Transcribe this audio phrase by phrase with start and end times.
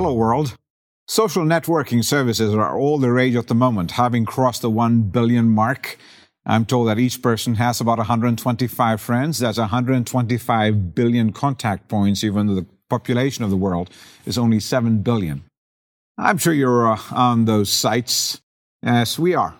[0.00, 0.56] world.
[1.06, 5.48] Social networking services are all the rage at the moment, having crossed the 1 billion
[5.50, 5.98] mark.
[6.46, 9.38] I'm told that each person has about 125 friends.
[9.38, 13.90] That's 125 billion contact points, even though the population of the world
[14.26, 15.44] is only 7 billion.
[16.18, 18.40] I'm sure you're uh, on those sites,
[18.82, 19.54] as we are.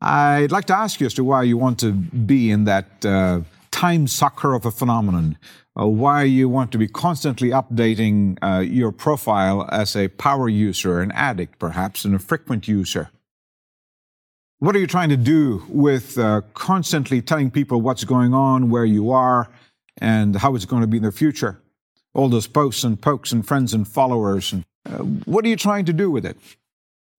[0.00, 3.40] I'd like to ask you as to why you want to be in that uh,
[3.82, 5.36] time sucker of a phenomenon,
[5.76, 11.00] uh, why you want to be constantly updating uh, your profile as a power user,
[11.00, 13.10] an addict perhaps, and a frequent user.
[14.60, 18.84] What are you trying to do with uh, constantly telling people what's going on, where
[18.84, 19.50] you are,
[19.98, 21.60] and how it's going to be in the future?
[22.14, 24.52] All those posts and pokes and friends and followers.
[24.52, 24.98] And, uh,
[25.32, 26.36] what are you trying to do with it?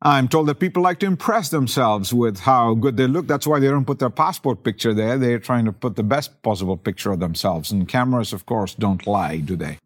[0.05, 3.25] I'm told that people like to impress themselves with how good they look.
[3.25, 5.18] That's why they don't put their passport picture there.
[5.18, 7.71] They're trying to put the best possible picture of themselves.
[7.71, 9.79] And cameras, of course, don't lie, do they?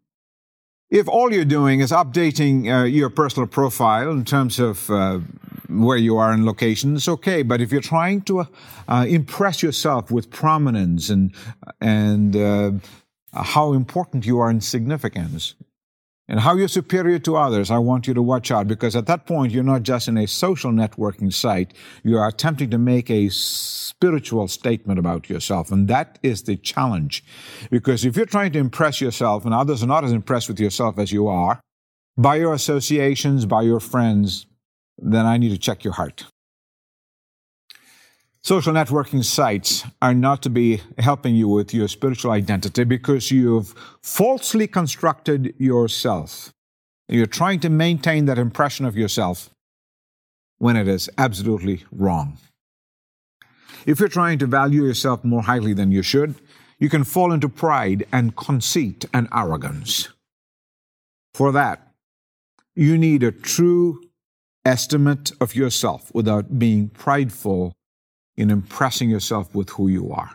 [0.90, 5.20] If all you're doing is updating uh, your personal profile in terms of uh,
[5.68, 7.42] where you are in location, it's okay.
[7.42, 8.48] But if you're trying to
[8.88, 11.32] uh, impress yourself with prominence and
[11.80, 12.72] and uh,
[13.32, 15.54] how important you are in significance,
[16.28, 19.26] and how you're superior to others, I want you to watch out because at that
[19.26, 21.72] point, you're not just in a social networking site,
[22.04, 25.72] you are attempting to make a spiritual statement about yourself.
[25.72, 27.24] And that is the challenge.
[27.70, 30.98] Because if you're trying to impress yourself and others are not as impressed with yourself
[30.98, 31.60] as you are,
[32.18, 34.46] by your associations, by your friends,
[34.98, 36.26] then I need to check your heart.
[38.48, 43.74] Social networking sites are not to be helping you with your spiritual identity because you've
[44.00, 46.54] falsely constructed yourself.
[47.08, 49.50] You're trying to maintain that impression of yourself
[50.56, 52.38] when it is absolutely wrong.
[53.84, 56.34] If you're trying to value yourself more highly than you should,
[56.78, 60.08] you can fall into pride and conceit and arrogance.
[61.34, 61.92] For that,
[62.74, 64.00] you need a true
[64.64, 67.74] estimate of yourself without being prideful
[68.38, 70.30] in impressing yourself with who you are.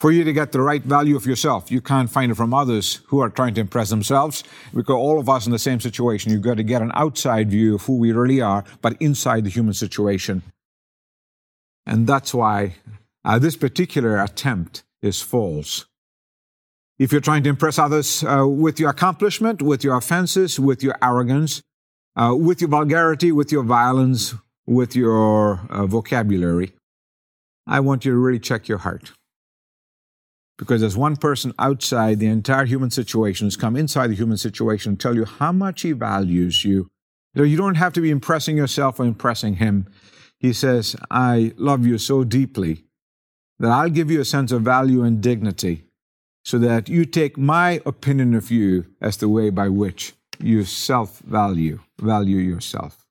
[0.00, 3.00] For you to get the right value of yourself, you can't find it from others
[3.06, 4.42] who are trying to impress themselves
[4.74, 6.32] because all of us in the same situation.
[6.32, 9.50] You've got to get an outside view of who we really are, but inside the
[9.50, 10.42] human situation.
[11.86, 12.76] And that's why
[13.24, 15.84] uh, this particular attempt is false.
[16.98, 20.96] If you're trying to impress others uh, with your accomplishment, with your offenses, with your
[21.02, 21.62] arrogance,
[22.16, 24.34] uh, with your vulgarity, with your violence,
[24.66, 26.72] with your uh, vocabulary,
[27.66, 29.12] I want you to really check your heart.
[30.56, 34.92] Because there's one person outside the entire human situation who's come inside the human situation
[34.92, 36.90] and tell you how much he values you.
[37.34, 39.88] You don't have to be impressing yourself or impressing him.
[40.38, 42.84] He says, I love you so deeply
[43.58, 45.84] that I'll give you a sense of value and dignity
[46.44, 51.18] so that you take my opinion of you as the way by which you self
[51.20, 53.03] value, value yourself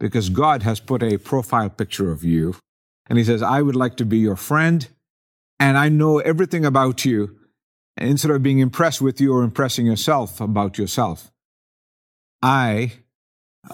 [0.00, 2.56] because God has put a profile picture of you.
[3.08, 4.88] And He says, I would like to be your friend,
[5.58, 7.36] and I know everything about you.
[7.96, 11.32] And instead of being impressed with you or impressing yourself about yourself,
[12.42, 12.92] I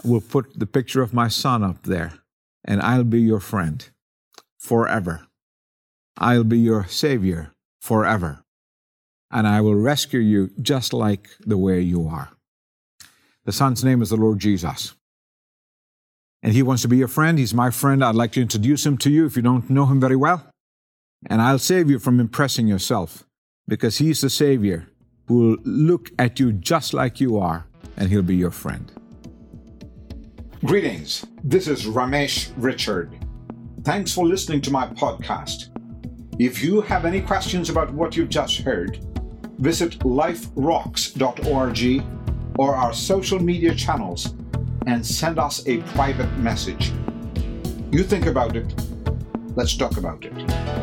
[0.03, 2.15] will put the picture of my son up there,
[2.65, 3.87] and I'll be your friend
[4.59, 5.27] forever.
[6.17, 8.45] I'll be your savior forever.
[9.31, 12.31] And I will rescue you just like the way you are.
[13.45, 14.95] The son's name is the Lord Jesus
[16.45, 17.39] and he wants to be your friend.
[17.39, 18.05] He's my friend.
[18.05, 20.47] I'd like to introduce him to you if you don't know him very well.
[21.27, 23.25] And I'll save you from impressing yourself
[23.67, 24.87] because he's the Savior
[25.27, 27.67] who will look at you just like you are
[27.97, 28.93] and he'll be your friend.
[30.67, 31.25] Greetings.
[31.43, 33.19] This is Ramesh Richard.
[33.83, 35.71] Thanks for listening to my podcast.
[36.39, 38.99] If you have any questions about what you've just heard,
[39.59, 42.05] visit liferocks.org
[42.59, 44.35] or our social media channels
[44.87, 46.93] and send us a private message.
[47.91, 48.75] You think about it.
[49.57, 50.74] Let's talk about it.